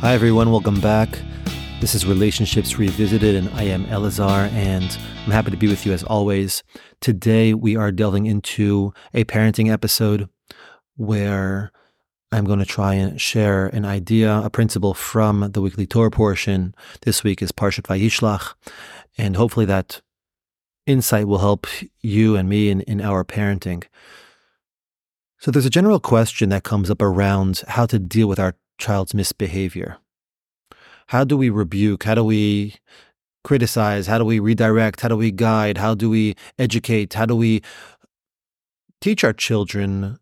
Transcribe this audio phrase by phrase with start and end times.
[0.00, 0.52] Hi, everyone.
[0.52, 1.08] Welcome back.
[1.80, 5.92] This is Relationships Revisited, and I am Elazar, and I'm happy to be with you
[5.92, 6.62] as always.
[7.00, 10.28] Today, we are delving into a parenting episode
[10.94, 11.72] where
[12.30, 16.76] I'm going to try and share an idea, a principle from the weekly Torah portion.
[17.02, 18.54] This week is Parshat Vayishlach,
[19.18, 20.00] and hopefully that
[20.86, 21.66] insight will help
[22.02, 23.82] you and me in, in our parenting.
[25.38, 29.14] So, there's a general question that comes up around how to deal with our child's
[29.14, 29.98] misbehavior?
[31.08, 32.04] How do we rebuke?
[32.04, 32.76] How do we
[33.44, 34.06] criticize?
[34.06, 35.00] How do we redirect?
[35.00, 35.78] How do we guide?
[35.78, 37.14] How do we educate?
[37.14, 37.62] How do we
[39.00, 40.18] teach our children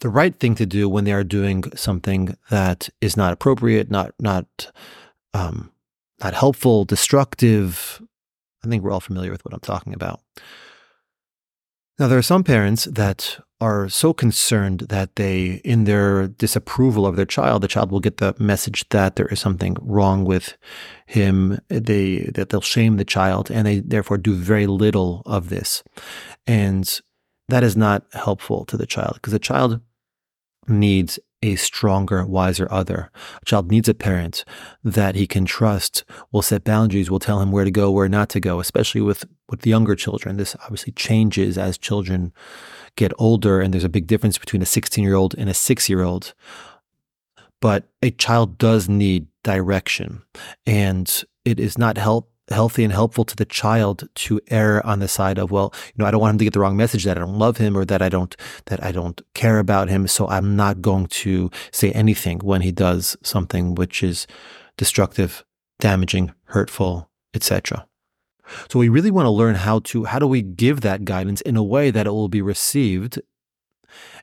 [0.00, 4.12] the right thing to do when they are doing something that is not appropriate, not
[4.18, 4.72] not
[5.34, 5.70] um,
[6.22, 8.00] not helpful, destructive?
[8.64, 10.20] I think we're all familiar with what I'm talking about.
[11.98, 17.14] Now, there are some parents that are so concerned that they, in their disapproval of
[17.14, 20.56] their child, the child will get the message that there is something wrong with
[21.06, 21.60] him.
[21.68, 25.84] They that they'll shame the child, and they therefore do very little of this,
[26.48, 27.00] and
[27.48, 29.80] that is not helpful to the child because the child
[30.66, 33.10] needs a stronger, wiser other.
[33.42, 34.44] A child needs a parent
[34.82, 38.30] that he can trust, will set boundaries, will tell him where to go, where not
[38.30, 40.38] to go, especially with, with younger children.
[40.38, 42.32] This obviously changes as children
[42.96, 45.88] get older, and there's a big difference between a 16 year old and a six
[45.90, 46.32] year old.
[47.60, 50.22] But a child does need direction,
[50.64, 55.08] and it is not help healthy and helpful to the child to err on the
[55.08, 57.16] side of well you know i don't want him to get the wrong message that
[57.16, 60.06] i don't love him or that i don't that i don't care about him.
[60.06, 64.26] So i'm not going to say anything when he does something which is
[64.76, 65.44] destructive
[65.80, 67.86] damaging hurtful etc
[68.70, 71.56] so we really want to learn how to how do we give that guidance in
[71.56, 73.20] a way that it will be received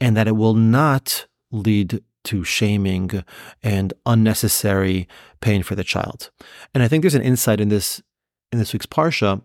[0.00, 3.24] and that it will not lead to shaming
[3.62, 5.08] and unnecessary
[5.40, 6.30] pain for the child.
[6.74, 8.02] And I think there's an insight in this
[8.50, 9.42] in this week's parsha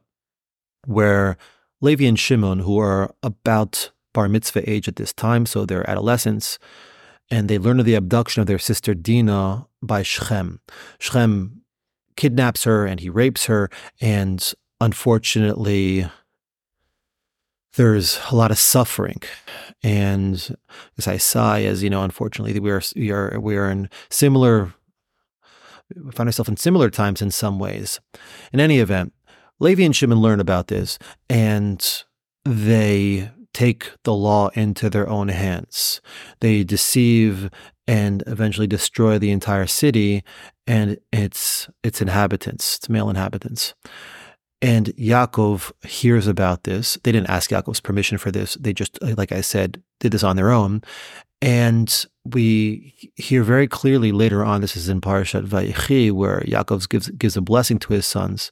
[0.86, 1.38] where
[1.82, 6.60] Levi and Shimon, who are about bar mitzvah age at this time, so they're adolescents,
[7.30, 10.60] and they learn of the abduction of their sister Dinah by Shechem.
[11.00, 11.62] Shechem
[12.16, 13.70] kidnaps her and he rapes her,
[14.02, 16.10] and unfortunately,
[17.78, 19.22] there's a lot of suffering.
[19.84, 20.56] And
[20.98, 24.74] as I sigh, as you know, unfortunately, we are we are we are in similar.
[25.96, 28.02] We find ourselves in similar times in some ways.
[28.52, 29.14] In any event,
[29.60, 31.00] Levi and Shimon learn about this,
[31.30, 32.04] and
[32.44, 36.02] they take the law into their own hands.
[36.42, 37.50] They deceive
[37.88, 40.24] and eventually destroy the entire city
[40.66, 43.74] and its its inhabitants, its male inhabitants.
[44.62, 46.98] And Yaakov hears about this.
[47.04, 48.56] They didn't ask Yaakov's permission for this.
[48.60, 50.82] They just, uh, like I said, did this on their own.
[51.42, 57.10] And we hear very clearly later on, this is in Parashat Vayechi, where Yaakov gives,
[57.10, 58.52] gives a blessing to his sons,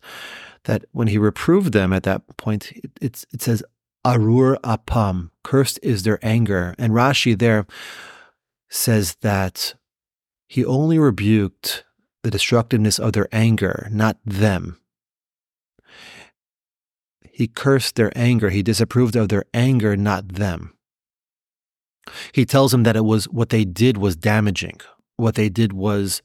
[0.66, 3.64] that when he reproved them at that point, it, it says,
[4.06, 6.76] Arur apam, cursed is their anger.
[6.78, 7.66] And Rashi there
[8.70, 9.74] says that
[10.48, 11.84] he only rebuked
[12.22, 14.80] the destructiveness of their anger, not them.
[17.36, 18.50] He cursed their anger.
[18.50, 20.74] He disapproved of their anger, not them.
[22.32, 24.80] He tells them that it was what they did was damaging.
[25.18, 26.22] What they did was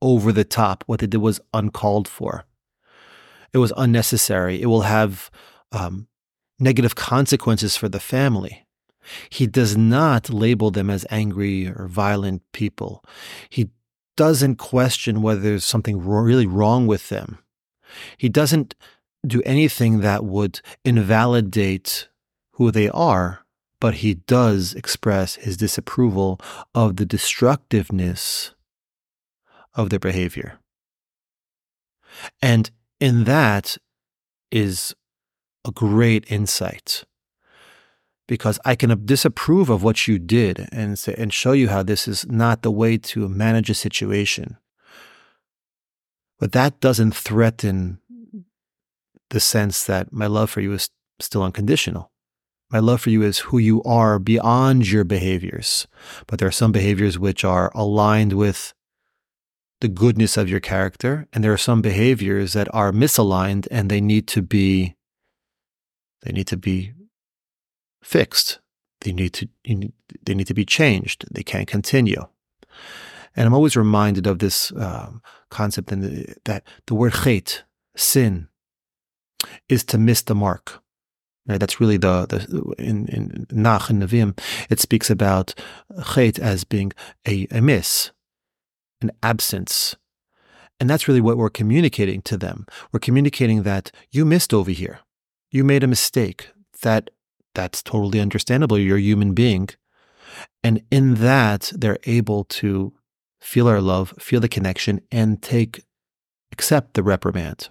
[0.00, 0.84] over the top.
[0.86, 2.46] What they did was uncalled for.
[3.52, 4.62] It was unnecessary.
[4.62, 5.30] It will have
[5.70, 6.08] um,
[6.58, 8.66] negative consequences for the family.
[9.28, 13.04] He does not label them as angry or violent people.
[13.50, 13.68] He
[14.16, 17.36] doesn't question whether there's something really wrong with them.
[18.16, 18.74] He doesn't
[19.26, 22.08] do anything that would invalidate
[22.52, 23.44] who they are,
[23.80, 26.40] but he does express his disapproval
[26.74, 28.54] of the destructiveness
[29.74, 30.58] of their behavior.
[32.42, 32.70] And
[33.00, 33.76] in that
[34.50, 34.94] is
[35.66, 37.04] a great insight
[38.26, 42.06] because I can disapprove of what you did and say, and show you how this
[42.06, 44.58] is not the way to manage a situation.
[46.38, 48.00] But that doesn't threaten
[49.30, 50.90] the sense that my love for you is
[51.20, 52.10] still unconditional.
[52.70, 55.86] My love for you is who you are beyond your behaviors.
[56.26, 58.74] But there are some behaviors which are aligned with
[59.80, 64.00] the goodness of your character, and there are some behaviors that are misaligned and they
[64.00, 64.96] need to be
[66.22, 66.92] they need to be
[68.02, 68.58] fixed.
[69.02, 71.24] They need to they need to be changed.
[71.30, 72.26] They can't continue.
[73.36, 77.62] And I'm always reminded of this um, concept in the, that the word chet,
[77.96, 78.48] sin,
[79.68, 80.82] is to miss the mark.
[81.46, 81.60] Right?
[81.60, 84.38] That's really the, the in, in Nach and Nevi'im,
[84.68, 85.54] it speaks about
[86.14, 86.92] chet as being
[87.26, 88.10] a, a miss.
[89.00, 89.96] an absence.
[90.80, 92.66] And that's really what we're communicating to them.
[92.92, 95.00] We're communicating that you missed over here.
[95.50, 96.50] You made a mistake.
[96.82, 97.10] That
[97.54, 98.78] that's totally understandable.
[98.78, 99.68] You're a human being.
[100.62, 102.92] And in that, they're able to
[103.40, 105.82] feel our love, feel the connection, and take,
[106.52, 107.70] accept the reprimand.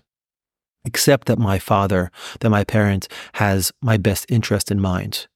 [0.88, 5.28] Accept that my father, that my parent has my best interest in mind.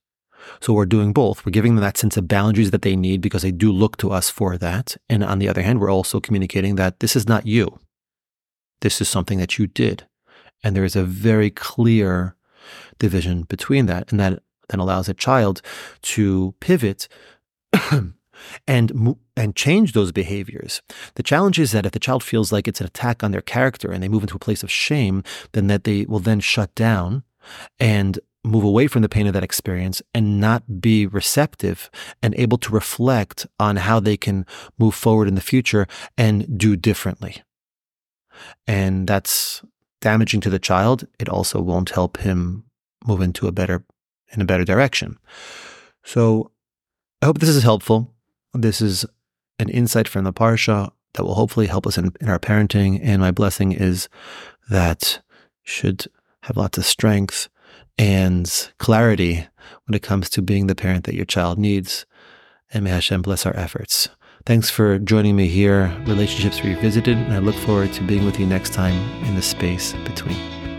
[0.59, 1.45] So we're doing both.
[1.45, 4.11] We're giving them that sense of boundaries that they need because they do look to
[4.11, 4.97] us for that.
[5.09, 7.79] And on the other hand, we're also communicating that this is not you.
[8.79, 10.07] This is something that you did.
[10.63, 12.35] And there is a very clear
[12.97, 14.11] division between that.
[14.11, 15.61] And that then allows a child
[16.01, 17.07] to pivot
[18.67, 20.81] and and change those behaviors.
[21.15, 23.91] The challenge is that if the child feels like it's an attack on their character
[23.91, 25.23] and they move into a place of shame,
[25.53, 27.23] then that they will then shut down
[27.79, 31.89] and move away from the pain of that experience and not be receptive
[32.23, 34.45] and able to reflect on how they can
[34.79, 35.87] move forward in the future
[36.17, 37.43] and do differently.
[38.65, 39.61] And that's
[40.01, 41.05] damaging to the child.
[41.19, 42.63] It also won't help him
[43.05, 43.83] move into a better
[44.33, 45.17] in a better direction.
[46.03, 46.51] So
[47.21, 48.13] I hope this is helpful.
[48.53, 49.05] This is
[49.59, 52.99] an insight from the Parsha that will hopefully help us in, in our parenting.
[53.01, 54.09] And my blessing is
[54.69, 55.21] that
[55.63, 56.07] should
[56.43, 57.49] have lots of strength
[57.97, 59.47] and clarity
[59.85, 62.05] when it comes to being the parent that your child needs.
[62.73, 64.09] And may Hashem bless our efforts.
[64.45, 68.47] Thanks for joining me here, Relationships Revisited, and I look forward to being with you
[68.47, 70.70] next time in the space between.